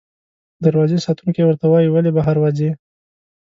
دروازې 0.63 0.97
ساتونکی 1.05 1.41
ورته 1.45 1.65
وایي، 1.69 1.89
ولې 1.91 2.11
بهر 2.17 2.35
وځې؟ 2.43 2.69